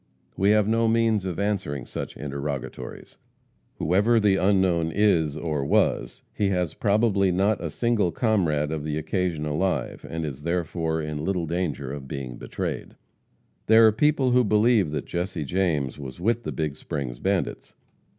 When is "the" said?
4.19-4.35, 8.83-8.97, 16.45-16.51